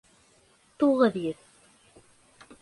[0.83, 1.45] Туғыҙ йөҙ